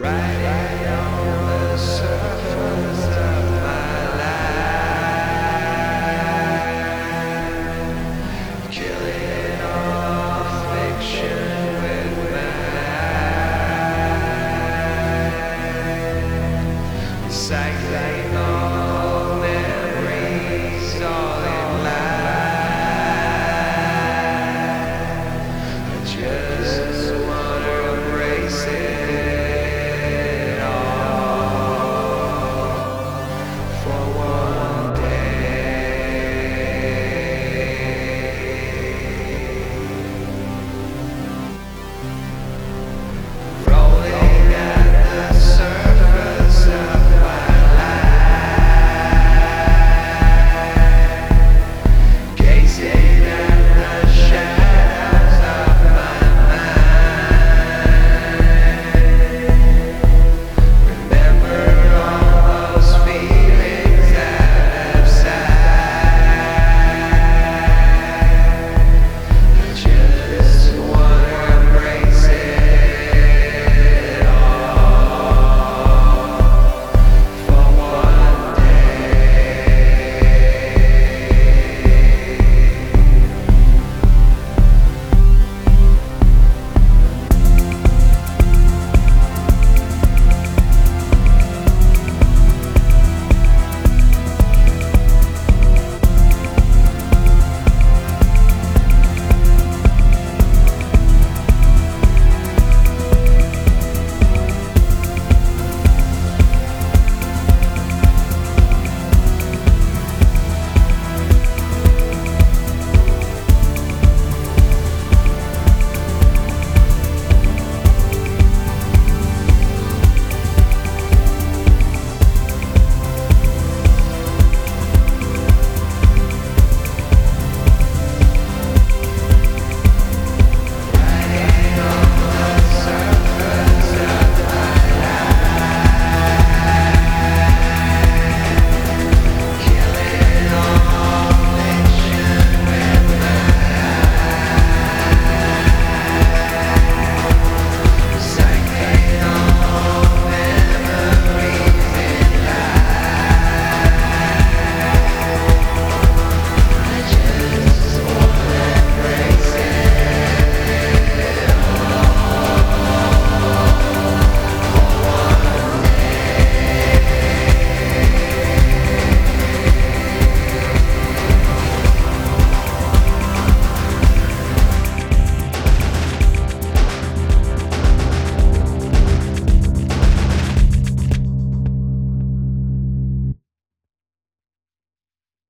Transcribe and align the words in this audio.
Right. 0.00 0.49